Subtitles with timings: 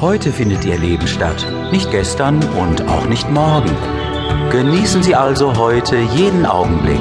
[0.00, 3.68] Heute findet Ihr Leben statt, nicht gestern und auch nicht morgen.
[4.52, 7.00] Genießen Sie also heute jeden Augenblick.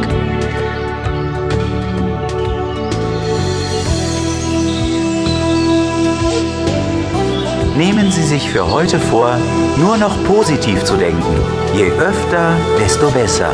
[7.77, 9.38] Nehmen Sie sich für heute vor,
[9.77, 11.39] nur noch positiv zu denken.
[11.75, 13.54] Je öfter, desto besser.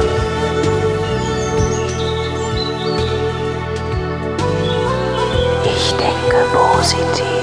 [5.66, 7.43] Ich denke positiv.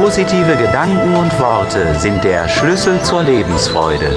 [0.00, 4.10] Positive Gedanken und Worte sind der Schlüssel zur Lebensfreude.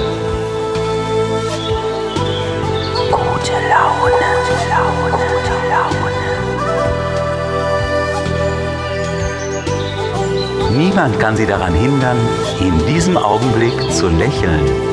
[3.12, 4.28] Gute Laune,
[4.68, 5.22] Laune,
[5.70, 6.10] Laune.
[10.76, 12.18] Niemand kann Sie daran hindern,
[12.58, 14.87] in diesem Augenblick zu lächeln.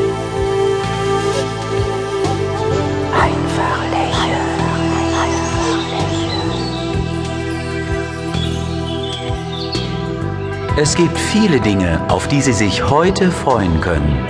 [10.77, 14.27] Es gibt viele Dinge, auf die Sie sich heute freuen können.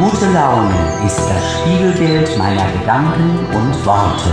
[0.00, 0.74] Gute Laune
[1.06, 4.30] ist das Spiegelbild meiner Gedanken und Worte.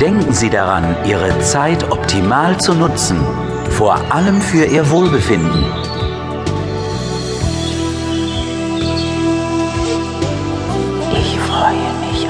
[0.00, 3.20] Denken Sie daran, Ihre Zeit optimal zu nutzen,
[3.68, 5.66] vor allem für Ihr Wohlbefinden.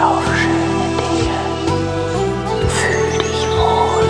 [0.01, 1.41] Auf schöne Dinge.
[2.69, 4.09] Fühl dich wohl.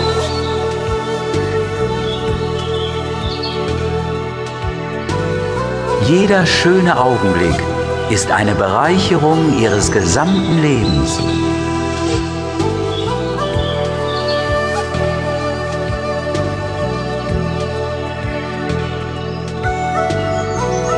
[6.07, 7.59] Jeder schöne Augenblick
[8.09, 11.19] ist eine Bereicherung Ihres gesamten Lebens.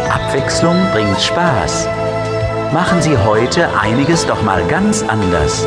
[0.09, 1.87] Abwechslung bringt Spaß.
[2.73, 5.65] Machen Sie heute einiges doch mal ganz anders.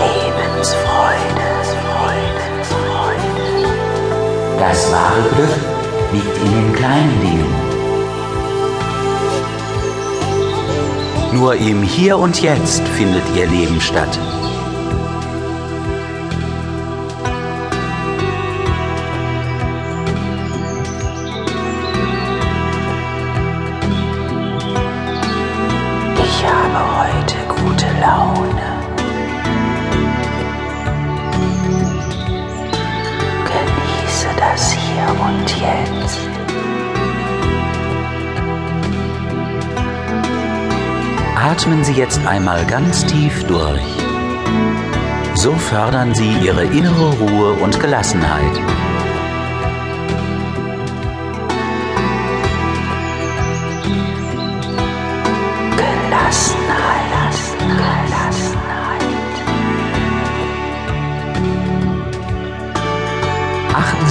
[0.00, 3.40] Lebensfreude, Freude, Freude.
[4.58, 5.54] Das wahre Glück
[6.12, 7.54] liegt in den kleinen Dingen.
[11.32, 14.18] Nur im Hier und Jetzt findet Ihr Leben statt.
[26.46, 28.68] Habe heute gute Laune.
[33.44, 36.18] Genieße das Hier und Jetzt.
[41.36, 43.82] Atmen Sie jetzt einmal ganz tief durch.
[45.34, 48.42] So fördern Sie Ihre innere Ruhe und Gelassenheit.
[48.54, 48.93] Gelassenheit,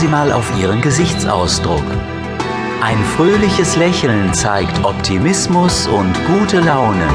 [0.04, 1.86] Sie mal auf Ihren Gesichtsausdruck.
[2.82, 7.08] Ein fröhliches Lächeln zeigt Optimismus und gute Laune.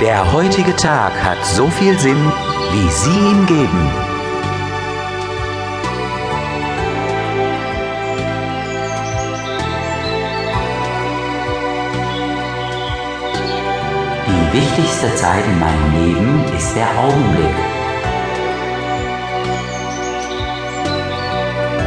[0.00, 2.32] Der heutige Tag hat so viel Sinn,
[2.70, 3.90] wie Sie ihm geben.
[14.28, 17.56] Die wichtigste Zeit in meinem Leben ist der Augenblick.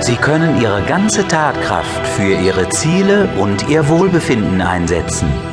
[0.02, 5.51] Sie können Ihre ganze Tatkraft für Ihre Ziele und Ihr Wohlbefinden einsetzen.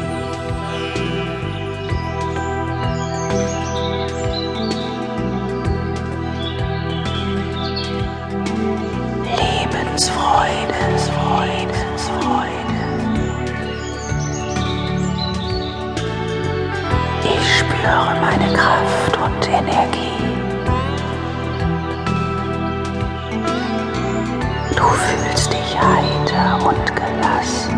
[18.38, 20.08] deine Kraft und Energie.
[24.76, 27.76] Du fühlst dich heiter und gelassen.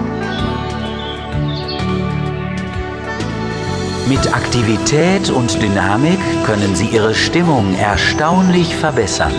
[4.08, 9.32] Mit Aktivität und Dynamik können Sie Ihre Stimmung erstaunlich verbessern.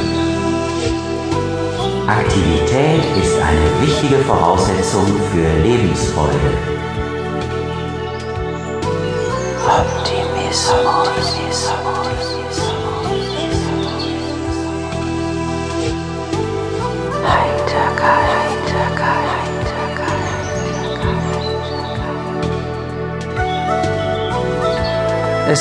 [2.07, 6.51] Aktivität ist eine wichtige Voraussetzung für Lebensfreude.
[9.67, 10.30] Optimal.
[10.51, 10.67] Es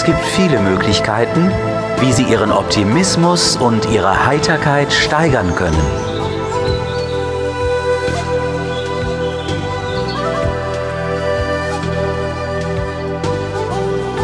[0.03, 1.53] gibt viele Möglichkeiten,
[2.01, 6.10] wie Sie Ihren Optimismus und Ihre Heiterkeit steigern können.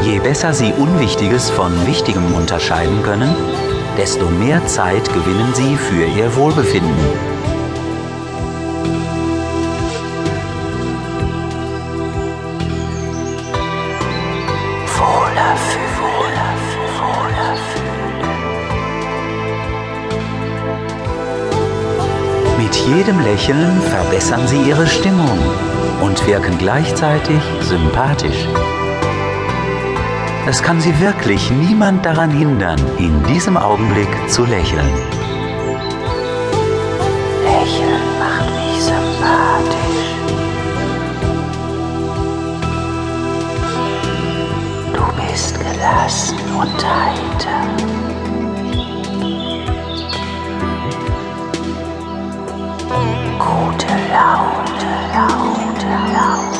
[0.06, 3.34] Je besser Sie Unwichtiges von Wichtigem unterscheiden können,
[3.98, 6.94] desto mehr Zeit gewinnen Sie für Ihr Wohlbefinden.
[22.56, 25.36] Mit jedem Lächeln verbessern Sie Ihre Stimmung
[26.00, 28.46] und wirken gleichzeitig sympathisch.
[30.48, 34.88] Es kann Sie wirklich niemand daran hindern, in diesem Augenblick zu lächeln.
[37.42, 40.04] Lächeln macht mich sympathisch.
[44.94, 47.62] Du bist gelassen und heiter.
[53.36, 56.55] Gute Laune, Laune, Laune.